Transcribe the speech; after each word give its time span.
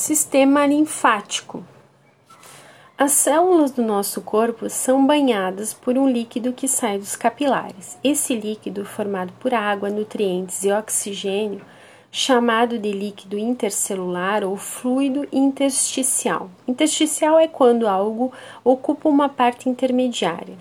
Sistema 0.00 0.64
linfático. 0.64 1.62
As 2.96 3.12
células 3.12 3.70
do 3.70 3.82
nosso 3.82 4.22
corpo 4.22 4.66
são 4.70 5.06
banhadas 5.06 5.74
por 5.74 5.98
um 5.98 6.08
líquido 6.08 6.54
que 6.54 6.66
sai 6.66 6.96
dos 6.96 7.16
capilares. 7.16 7.98
Esse 8.02 8.34
líquido, 8.34 8.86
formado 8.86 9.30
por 9.38 9.52
água, 9.52 9.90
nutrientes 9.90 10.64
e 10.64 10.72
oxigênio, 10.72 11.60
chamado 12.10 12.78
de 12.78 12.90
líquido 12.90 13.36
intercelular 13.36 14.42
ou 14.42 14.56
fluido 14.56 15.28
intersticial. 15.30 16.50
Intersticial 16.66 17.38
é 17.38 17.46
quando 17.46 17.86
algo 17.86 18.32
ocupa 18.64 19.06
uma 19.06 19.28
parte 19.28 19.68
intermediária. 19.68 20.56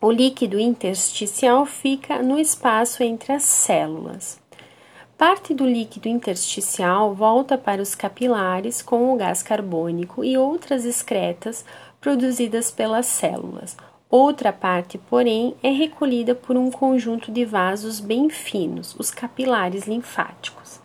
O 0.00 0.10
líquido 0.10 0.58
intersticial 0.58 1.66
fica 1.66 2.22
no 2.22 2.38
espaço 2.38 3.02
entre 3.02 3.30
as 3.30 3.42
células. 3.42 4.42
Parte 5.16 5.54
do 5.54 5.64
líquido 5.64 6.08
intersticial 6.08 7.14
volta 7.14 7.56
para 7.56 7.80
os 7.80 7.94
capilares 7.94 8.82
com 8.82 9.14
o 9.14 9.16
gás 9.16 9.44
carbônico 9.44 10.24
e 10.24 10.36
outras 10.36 10.84
excretas 10.84 11.64
produzidas 12.00 12.72
pelas 12.72 13.06
células. 13.06 13.76
Outra 14.10 14.52
parte, 14.52 14.98
porém, 14.98 15.54
é 15.62 15.70
recolhida 15.70 16.34
por 16.34 16.56
um 16.56 16.68
conjunto 16.68 17.30
de 17.30 17.44
vasos 17.44 18.00
bem 18.00 18.28
finos, 18.28 18.96
os 18.98 19.12
capilares 19.12 19.86
linfáticos. 19.86 20.80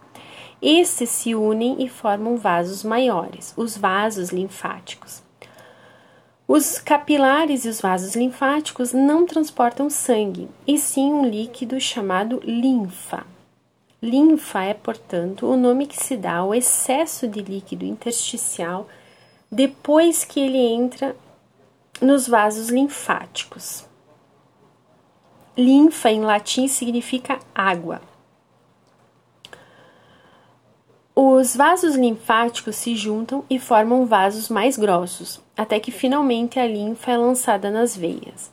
Estes 0.62 1.10
se 1.10 1.34
unem 1.34 1.84
e 1.84 1.90
formam 1.90 2.38
vasos 2.38 2.84
maiores, 2.84 3.52
os 3.58 3.76
vasos 3.76 4.30
linfáticos. 4.30 5.24
Os 6.48 6.78
capilares 6.78 7.66
e 7.66 7.70
os 7.70 7.82
vasos 7.82 8.16
linfáticos 8.16 8.94
não 8.94 9.26
transportam 9.26 9.90
sangue, 9.90 10.48
e 10.68 10.78
sim 10.78 11.12
um 11.12 11.26
líquido 11.26 11.80
chamado 11.80 12.40
linfa. 12.44 13.26
Linfa 14.02 14.64
é, 14.64 14.74
portanto, 14.74 15.46
o 15.46 15.58
nome 15.58 15.86
que 15.86 15.98
se 15.98 16.16
dá 16.16 16.38
ao 16.38 16.56
excesso 16.56 17.28
de 17.28 17.42
líquido 17.42 17.84
intersticial 17.84 18.88
depois 19.52 20.24
que 20.24 20.40
ele 20.40 20.58
entra 20.58 21.16
nos 22.02 22.28
vasos 22.28 22.70
linfáticos. 22.70 23.86
Linfa 25.58 26.10
em 26.10 26.22
latim 26.22 26.68
significa 26.68 27.40
água. 27.54 28.02
Os 31.14 31.54
vasos 31.54 31.96
linfáticos 31.96 32.78
se 32.78 32.96
juntam 32.96 33.44
e 33.50 33.60
formam 33.60 34.06
vasos 34.06 34.48
mais 34.48 34.78
grossos, 34.78 35.42
até 35.58 35.78
que 35.78 35.92
finalmente 35.92 36.58
a 36.58 36.66
linfa 36.66 37.12
é 37.12 37.18
lançada 37.18 37.70
nas 37.70 37.98
veias. 37.98 38.50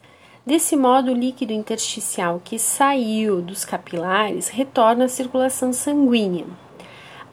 Desse 0.47 0.77
modo, 0.77 1.11
o 1.11 1.15
líquido 1.15 1.53
intersticial 1.53 2.41
que 2.45 2.57
saiu 2.57 3.43
dos 3.43 3.65
capilares 3.65 4.47
retorna 4.47 5.07
à 5.07 5.09
circulação 5.09 5.73
sanguínea. 5.73 6.47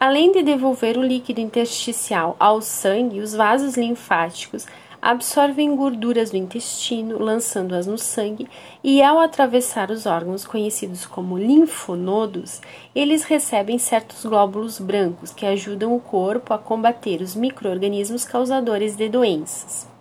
Além 0.00 0.32
de 0.32 0.42
devolver 0.42 0.98
o 0.98 1.02
líquido 1.02 1.40
intersticial 1.40 2.34
ao 2.40 2.60
sangue, 2.60 3.20
os 3.20 3.32
vasos 3.32 3.76
linfáticos 3.76 4.66
absorvem 5.00 5.76
gorduras 5.76 6.32
do 6.32 6.36
intestino, 6.36 7.22
lançando-as 7.22 7.86
no 7.86 7.96
sangue, 7.96 8.48
e 8.82 9.00
ao 9.00 9.20
atravessar 9.20 9.92
os 9.92 10.06
órgãos 10.06 10.44
conhecidos 10.44 11.06
como 11.06 11.38
linfonodos, 11.38 12.60
eles 12.96 13.22
recebem 13.22 13.78
certos 13.78 14.24
glóbulos 14.24 14.80
brancos 14.80 15.30
que 15.30 15.46
ajudam 15.46 15.94
o 15.94 16.00
corpo 16.00 16.52
a 16.52 16.58
combater 16.58 17.20
os 17.20 17.36
microorganismos 17.36 18.24
causadores 18.24 18.96
de 18.96 19.08
doenças. 19.08 19.93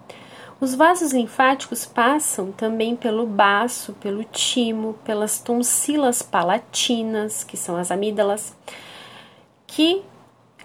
Os 0.60 0.76
vasos 0.76 1.12
linfáticos 1.12 1.86
passam 1.86 2.52
também 2.52 2.96
pelo 2.96 3.26
baço, 3.26 3.94
pelo 3.94 4.24
timo, 4.24 4.94
pelas 5.04 5.40
tonsilas 5.40 6.22
palatinas, 6.22 7.44
que 7.44 7.58
são 7.58 7.76
as 7.76 7.92
amígdalas, 7.92 8.56
que 9.68 10.04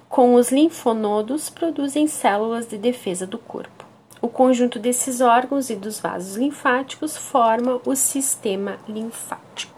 com 0.09 0.35
os 0.35 0.51
linfonodos 0.51 1.51
produzem 1.51 2.07
células 2.07 2.67
de 2.67 2.79
defesa 2.79 3.27
do 3.27 3.39
corpo. 3.39 3.85
O 4.21 4.29
conjunto 4.29 4.79
desses 4.79 5.21
órgãos 5.21 5.71
e 5.71 5.77
dos 5.77 6.01
vasos 6.01 6.37
linfáticos 6.37 7.17
forma 7.17 7.81
o 7.85 7.95
sistema 7.95 8.79
linfático. 8.89 9.78